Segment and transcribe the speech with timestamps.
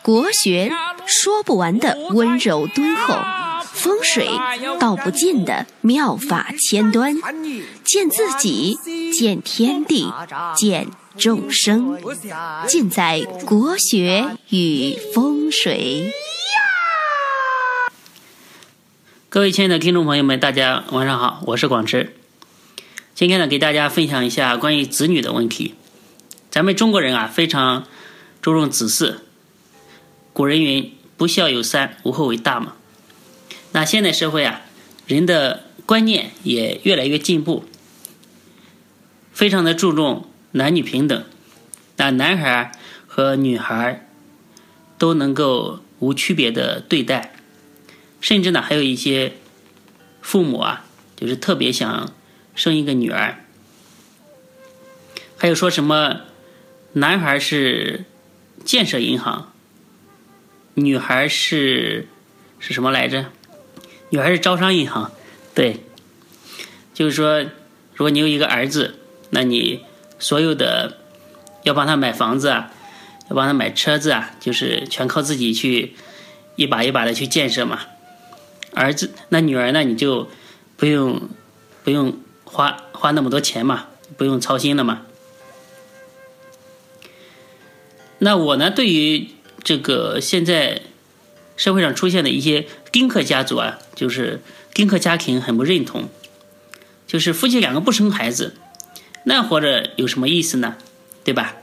[0.00, 0.70] 国学
[1.06, 3.18] 说不完的温柔敦厚，
[3.64, 4.28] 风水
[4.78, 7.16] 道不尽的妙法千端，
[7.82, 8.78] 见自己，
[9.12, 10.12] 见天地，
[10.54, 10.86] 见
[11.18, 11.98] 众生，
[12.68, 16.12] 尽在国学与风水。
[19.28, 22.14] 各位亲爱的听众朋友们，大家晚上好，我是广志。
[23.16, 25.74] 今天呢，给大家分享一下关于子女的问题。
[26.50, 27.84] 咱们中国人啊，非常
[28.44, 29.20] 注重子嗣。
[30.34, 32.76] 古人云：“不孝有三，无后为大。”嘛。
[33.72, 34.60] 那现代社会啊，
[35.06, 37.64] 人的观念也越来越进步，
[39.32, 41.24] 非常的注重男女平等。
[41.96, 42.72] 那男孩
[43.06, 44.06] 和女孩
[44.98, 47.34] 都能够无区别的对待，
[48.20, 49.32] 甚至呢，还有一些
[50.20, 50.84] 父母啊，
[51.16, 52.12] 就是特别想。
[52.54, 53.42] 生一个女儿，
[55.38, 56.20] 还有说什么
[56.92, 58.04] 男孩是
[58.62, 59.52] 建设银行，
[60.74, 62.06] 女孩是
[62.58, 63.26] 是什么来着？
[64.10, 65.10] 女孩是招商银行，
[65.54, 65.80] 对，
[66.92, 67.40] 就是说，
[67.94, 68.98] 如果你有一个儿子，
[69.30, 69.82] 那你
[70.18, 70.98] 所有的
[71.62, 72.70] 要帮他买房子啊，
[73.30, 75.94] 要帮他买车子啊，就是全靠自己去
[76.56, 77.80] 一把一把的去建设嘛。
[78.74, 80.28] 儿子，那女儿呢，你就
[80.76, 81.28] 不用
[81.82, 82.18] 不用。
[82.46, 85.02] 花花那么多钱嘛，不用操心了嘛。
[88.24, 89.28] 那我呢，对于
[89.62, 90.80] 这个现在
[91.58, 94.40] 社会上出现的一些丁克家族啊，就是
[94.72, 96.08] 丁克家庭很不认同。
[97.06, 98.54] 就是夫妻两个不生孩子，
[99.24, 100.78] 那活着有什么意思呢？
[101.22, 101.56] 对吧？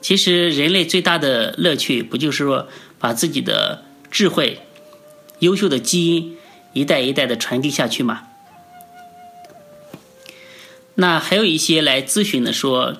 [0.00, 4.60] 其实人类最大的乐趣，不就是说把自己的智慧、
[5.40, 6.38] 优秀的基因
[6.72, 8.22] 一代一代的传递下去吗？
[10.94, 12.96] 那还有一些来咨询的说，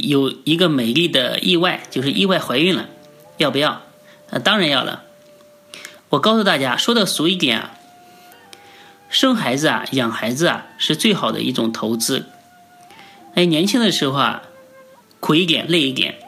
[0.00, 2.88] 有一个美丽的意外，就是意外怀孕了，
[3.38, 3.82] 要不要？
[4.30, 5.04] 啊，当然要了。
[6.10, 7.78] 我告诉大家，说的俗一点啊，
[9.08, 12.26] 生孩子啊，养孩子啊，是最好的一种投资。
[13.34, 14.42] 哎，年轻的时候啊，
[15.20, 16.18] 苦一点，累一点。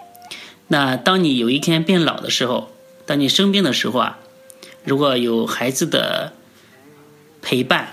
[0.68, 2.72] 那当你有一天变老的时候，
[3.04, 4.18] 当你生病的时候啊，
[4.84, 6.32] 如果有孩子的
[7.42, 7.90] 陪伴。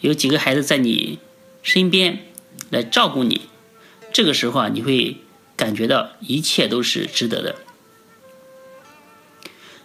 [0.00, 1.18] 有几个孩子在你
[1.62, 2.18] 身边
[2.68, 3.48] 来照顾你，
[4.14, 5.16] 这个时候啊，你会
[5.56, 7.56] 感觉到一切都是值得的。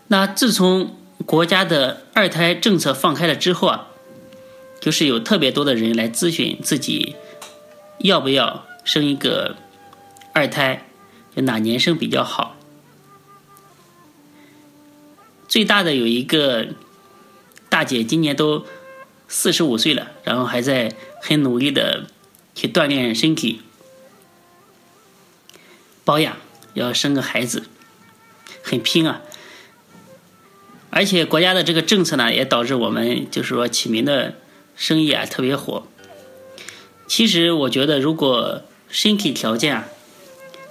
[0.07, 0.95] 那自从
[1.25, 3.87] 国家的二胎政策放开了之后啊，
[4.79, 7.15] 就是有特别多的人来咨询自己
[7.97, 9.55] 要不要生一个
[10.31, 10.87] 二胎，
[11.35, 12.55] 就哪年生比较好。
[15.47, 16.67] 最大的有一个
[17.67, 18.65] 大姐，今年都。
[19.31, 22.07] 四十五岁了，然后还在很努力的
[22.55, 23.61] 去锻炼身体、
[26.09, 26.37] 保养，
[26.73, 27.67] 要生个孩子，
[28.63, 29.21] 很拼啊！
[30.89, 34.33] 而且国家的这个政策呢，也导致我们就是说起名的
[34.75, 35.85] 生意啊特别火。
[37.07, 39.85] 其实我觉得，如果身体条件啊、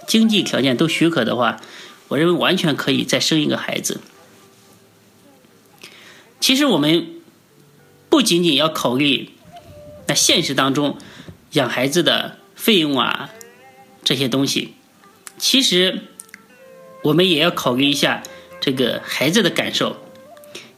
[0.09, 1.61] 经济条件都许可的话，
[2.09, 4.01] 我认为完全可以再生一个孩子。
[6.41, 7.15] 其实我们。
[8.11, 9.29] 不仅仅要考虑
[10.07, 10.97] 那现实当中
[11.53, 13.29] 养孩子的费用啊
[14.03, 14.73] 这些东西，
[15.39, 16.03] 其实
[17.05, 18.23] 我们也要考虑一下
[18.61, 19.97] 这个孩子的感受，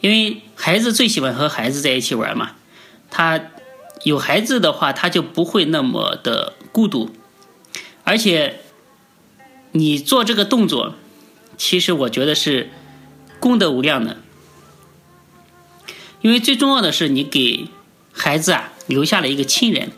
[0.00, 2.52] 因为孩子最喜欢和孩子在一起玩嘛。
[3.10, 3.40] 他
[4.04, 7.10] 有孩子的话，他就不会那么的孤独，
[8.04, 8.60] 而且
[9.72, 10.94] 你做这个动作，
[11.56, 12.70] 其实我觉得是
[13.40, 14.18] 功德无量的。
[16.20, 17.68] 因为最重要的是，你给
[18.12, 19.90] 孩子啊留下了一个亲人，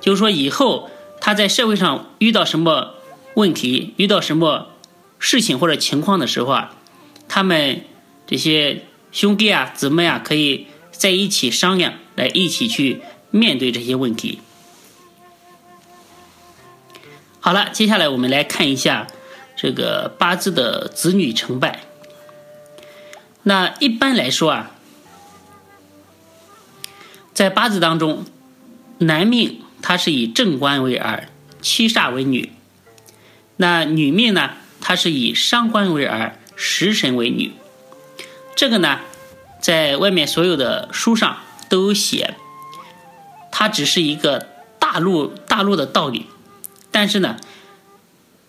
[0.00, 2.94] 就是说以后他在社会上遇到什么
[3.34, 4.68] 问题、遇到什么
[5.18, 6.74] 事情或者情况的时候啊，
[7.28, 7.84] 他们
[8.26, 13.00] 这些兄弟啊、姊妹啊，可以在一起商量，来一起去
[13.30, 14.40] 面对这些问题。
[17.40, 19.06] 好了，接下来我们来看一下
[19.56, 21.80] 这个八字的子女成败。
[23.44, 24.70] 那一般来说啊。
[27.34, 28.26] 在八字当中，
[28.98, 31.30] 男命它是以正官为儿，
[31.62, 32.50] 七煞为女；
[33.62, 37.52] 那女命呢，它是以伤官为儿，食神为女。
[38.56, 38.98] 这个呢，
[39.60, 41.36] 在外面所有的书上
[41.68, 42.34] 都有写，
[43.52, 44.48] 它只是一个
[44.80, 46.26] 大陆大陆的道理。
[46.90, 47.36] 但是呢，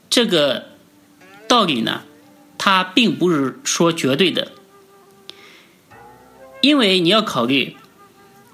[0.09, 0.69] 这个
[1.47, 2.01] 道理呢，
[2.57, 4.51] 它并不是说绝对的，
[6.61, 7.77] 因为你要考虑。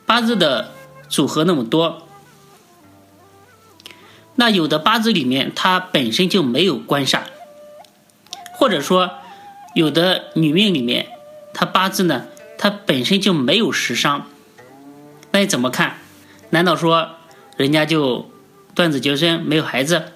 [0.06, 0.74] 八字的
[1.08, 2.09] 组合那么多，
[4.40, 7.24] 那有的八字里面它本身就没有官煞，
[8.54, 9.12] 或者说
[9.76, 11.08] 有的女命里面，
[11.54, 12.28] 它八字呢，
[12.58, 14.28] 它本身就没有食伤，
[15.32, 15.98] 那你怎么看？
[16.52, 17.18] 难道说
[17.58, 18.32] 人家就
[18.74, 20.14] 断子绝孙，没有孩子，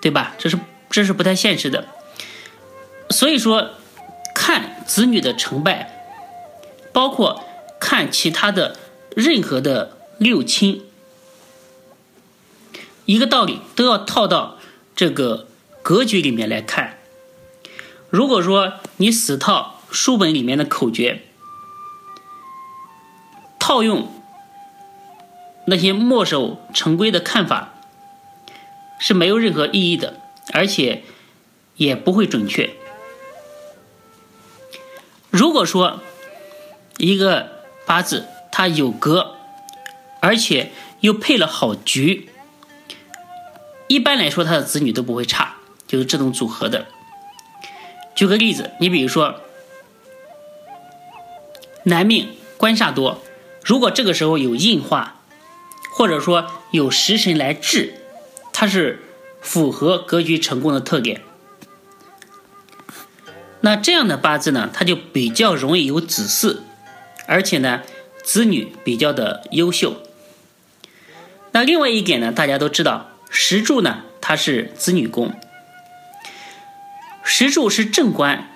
[0.00, 0.34] 对吧？
[0.38, 0.58] 这是
[0.88, 1.84] 这是不太现实的。
[3.10, 3.68] 所以说，
[4.34, 6.08] 看子女的成败，
[6.94, 7.44] 包括
[7.78, 8.76] 看其他的
[9.14, 10.86] 任何的六亲。
[13.08, 14.58] 一个道理都要套到
[14.94, 15.48] 这个
[15.82, 16.98] 格局里面来看。
[18.10, 21.22] 如果说你死套书本里面的口诀，
[23.58, 24.12] 套用
[25.68, 27.72] 那些墨守成规的看法，
[28.98, 30.20] 是没有任何意义的，
[30.52, 31.02] 而且
[31.76, 32.68] 也不会准确。
[35.30, 36.00] 如果说
[36.98, 39.34] 一个八字它有格，
[40.20, 42.28] 而且又配了好局。
[43.88, 45.56] 一般来说，他的子女都不会差，
[45.86, 46.86] 就是这种组合的。
[48.14, 49.40] 举个例子，你比如说，
[51.84, 53.22] 男命官煞多，
[53.64, 55.22] 如果这个时候有印化，
[55.90, 57.94] 或者说有食神来制，
[58.52, 59.02] 它是
[59.40, 61.22] 符合格局成功的特点。
[63.60, 66.58] 那这样的八字呢，它就比较容易有子嗣，
[67.26, 67.82] 而且呢，
[68.22, 69.96] 子女比较的优秀。
[71.52, 73.12] 那另外一点呢，大家都知道。
[73.40, 75.32] 石柱呢，它是子女宫。
[77.22, 78.50] 石柱是正官、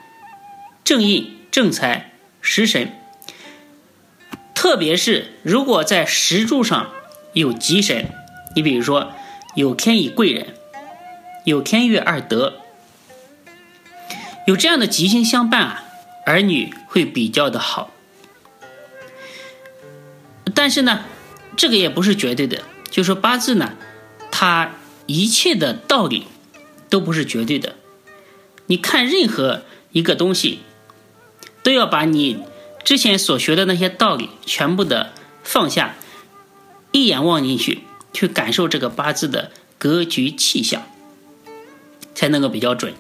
[0.83, 2.93] 正印、正财、食神。
[4.57, 6.91] 特别是如果在石柱上
[7.33, 8.11] 有吉神，
[8.57, 9.13] 你比如说
[9.55, 10.53] 有天乙贵人，
[11.45, 12.55] 有天月二德，
[14.49, 15.85] 有这样的吉星相伴啊，
[16.27, 17.93] 儿女会比较的好。
[20.53, 21.05] 但是呢，
[21.57, 23.75] 这个也不是绝对的，就说八字呢。
[24.33, 24.73] 它
[25.07, 26.25] 一切的道理
[26.89, 27.77] 都不是绝对的，
[28.67, 29.63] 你看任何
[29.93, 30.61] 一个东西，
[31.63, 32.39] 都要把你
[32.83, 35.13] 之前所学的那些道理全部的
[35.45, 35.95] 放下，
[36.93, 37.83] 一眼望进去，
[38.13, 40.83] 去感受这个八字的格局气象，
[42.15, 42.95] 才能够比较准。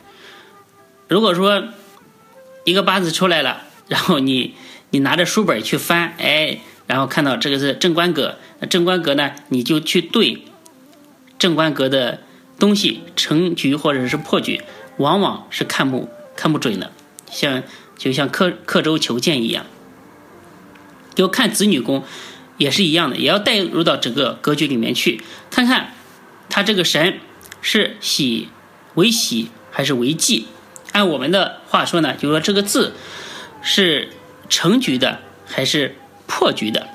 [1.08, 1.64] 如果说
[2.64, 4.54] 一个八字出来了，然后你
[4.90, 10.44] 你拿着书本去翻，哎，然后看到这个是正官格，那正官格呢，你就去对。
[11.42, 12.20] 正官格的
[12.56, 14.62] 东西成局或者是破局，
[14.98, 16.92] 往往是看不看不准的，
[17.32, 17.64] 像
[17.98, 19.66] 就像刻刻舟求剑一样。
[21.16, 22.04] 就看子女宫
[22.58, 25.94] 也是一样的，也要带入到整个格局里面去，看看
[26.48, 27.18] 他这个神
[27.60, 28.48] 是喜
[28.94, 30.46] 为喜还是为忌。
[30.92, 32.92] 按我们的话说呢，就说这个字
[33.62, 34.10] 是
[34.48, 35.96] 成局的还是
[36.28, 36.86] 破局的，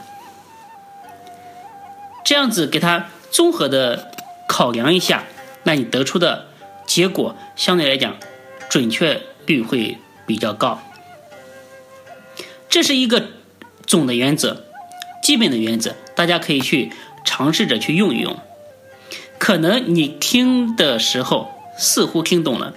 [2.23, 4.13] 这样子给他综合的。
[4.57, 5.23] 考量一下，
[5.65, 6.47] 那你得出的
[6.87, 8.17] 结果相对来讲
[8.67, 10.81] 准确率会比较高。
[12.67, 13.27] 这是一个
[13.85, 14.63] 总的原则，
[15.21, 16.91] 基本的原则，大家可以去
[17.23, 18.35] 尝试着去用一用。
[19.37, 22.73] 可能你听的时候似乎听懂了，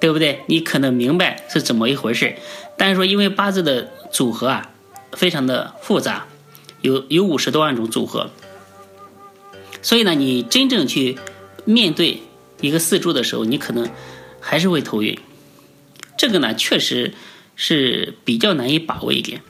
[0.00, 0.40] 对不对？
[0.46, 2.36] 你可能明白是怎么一回事，
[2.78, 4.70] 但是说因为八字的组合啊
[5.12, 6.24] 非常的复杂，
[6.80, 8.30] 有有五十多万种组合。
[9.80, 11.18] 所以呢，你真正去
[11.64, 12.22] 面对
[12.60, 13.88] 一个四柱的时候，你可能
[14.40, 15.18] 还是会头晕。
[16.16, 17.14] 这个呢，确实
[17.54, 19.40] 是比较难以把握一点，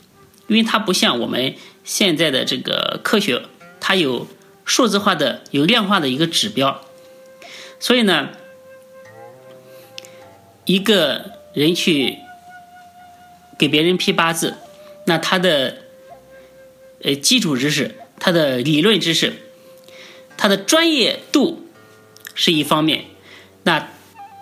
[0.47, 3.43] 因为它不像我们现在的这个科学，
[3.81, 4.27] 它有
[4.65, 6.83] 数字化的、有量化的一个指标。
[7.81, 8.29] 所以呢，
[10.67, 12.19] 一个人去
[13.59, 14.55] 给别人批八字，
[15.07, 15.79] 那他的
[17.03, 19.33] 呃基础知识、他的理论知识。
[20.39, 21.69] 他的专业度
[22.35, 23.07] 是一方面，
[23.65, 23.91] 那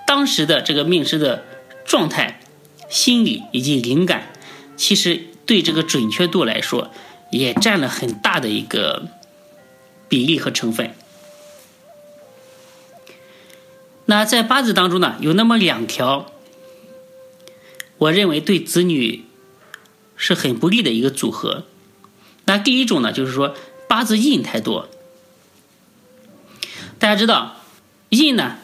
[0.06, 1.44] 当时的这个命师的
[1.84, 2.40] 状态、
[2.88, 4.32] 心理以及灵感，
[4.76, 6.92] 其实对这个准确度来说，
[7.32, 9.08] 也占了很大的一个
[10.08, 10.94] 比例和成分。
[14.04, 16.30] 那在八字当中呢，有那么两条，
[17.96, 19.24] 我认为对子女
[20.14, 21.64] 是很不利的一个组合。
[22.44, 23.56] 那第一种呢，就是说
[23.88, 24.88] 八字印太多。
[26.98, 27.56] 大家知道，
[28.08, 28.56] 印呢，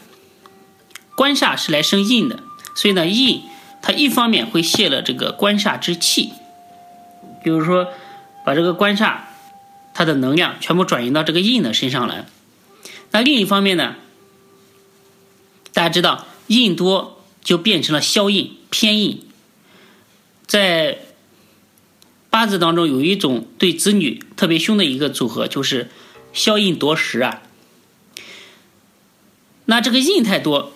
[1.15, 2.43] 官煞是来生印的，
[2.75, 3.43] 所以呢，印
[3.83, 6.33] 它一方面会泄了这个官煞之气，
[7.45, 7.89] 比如说
[8.45, 9.17] 把这个官煞
[9.93, 12.25] 它的能量全部转移到这个印的身上来。
[13.11, 13.97] 那另一方面呢，
[15.75, 19.27] 大家知道，印多就变成了消印、偏印。
[20.47, 20.99] 在
[22.31, 25.91] 八字当中有一种对子女特别凶的一个组合，就是
[26.33, 27.43] 消印夺食啊。
[29.65, 30.73] 那这个印太多，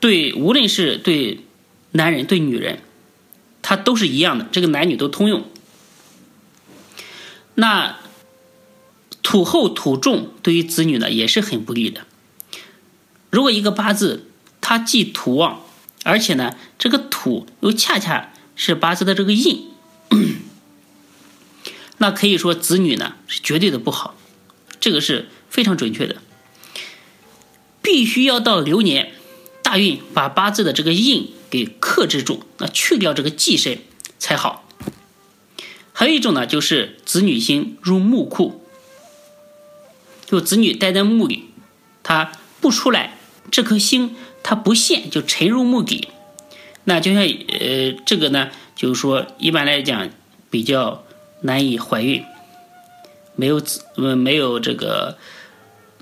[0.00, 1.40] 对无论是对
[1.92, 2.80] 男人对女人，
[3.62, 5.44] 它都是一样的，这个男女都通用。
[7.54, 7.98] 那
[9.22, 12.06] 土厚土重对于子女呢也是很不利的。
[13.30, 14.26] 如果一个八字
[14.60, 15.62] 它既土旺，
[16.02, 19.68] 而且呢这个土又恰恰是八字的这个印，
[21.98, 24.16] 那可以说子女呢是绝对的不好，
[24.80, 26.16] 这个是非常准确的。
[27.92, 29.12] 必须要到流年
[29.62, 33.80] 大运把八字的这个印给克制住，那去掉这个忌身
[34.18, 34.66] 才好。
[35.92, 38.64] 还有一种呢，就是子女星入木库，
[40.24, 41.50] 就子女待在墓里，
[42.02, 42.32] 他
[42.62, 43.18] 不出来，
[43.50, 46.08] 这颗星它不现就沉入墓底，
[46.84, 50.08] 那就像呃这个呢，就是说一般来讲
[50.48, 51.04] 比较
[51.42, 52.24] 难以怀孕，
[53.36, 55.18] 没有子呃没有这个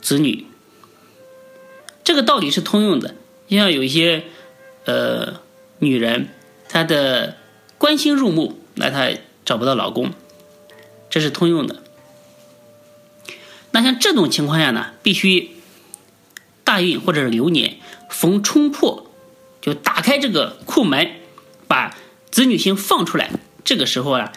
[0.01, 0.47] 子女。
[2.03, 3.15] 这个道理是通用的，
[3.47, 4.25] 就像有一些
[4.85, 5.41] 呃
[5.79, 6.29] 女人，
[6.69, 7.37] 她的
[7.79, 9.11] 关心入目，那她
[9.45, 10.13] 找不到老公，
[11.09, 11.83] 这是通用的。
[13.71, 15.51] 那像这种情况下呢，必须
[16.65, 17.77] 大运或者是流年
[18.09, 19.11] 逢冲破，
[19.61, 21.13] 就打开这个库门，
[21.69, 21.97] 把
[22.31, 23.31] 子女星放出来，
[23.63, 24.33] 这个时候啊，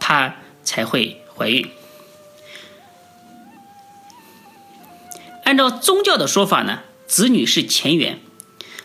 [0.00, 1.70] 她才会怀孕。
[5.44, 6.80] 按照宗教的说法呢。
[7.12, 8.20] 子女是前缘，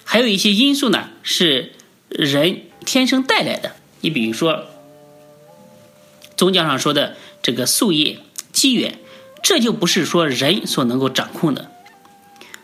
[0.03, 1.71] 还有一些因素呢是
[2.09, 3.77] 人天生带来的。
[4.01, 4.65] 你比如说，
[6.35, 8.19] 宗教上说的这个宿业
[8.51, 8.99] 机缘，
[9.41, 11.71] 这就不是说人所能够掌控的，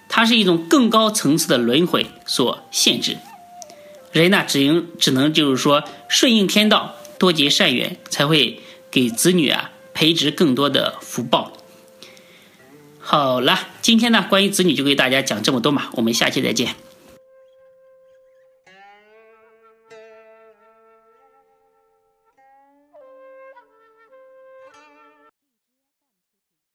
[0.10, 3.15] 它是一种更高层次的轮回所限制。
[4.12, 8.60] 人呢，只应只能就是说顺应天道，多结善缘，才会
[8.91, 11.52] 给子女啊培植更多的福报。
[13.05, 16.74] 好了，今天呢，关于子女就给大家讲这么多嘛，我们下期再见。